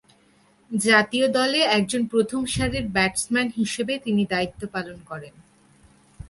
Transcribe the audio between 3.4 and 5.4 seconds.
হিসেবে তিনি দায়িত্ব পালন করেন।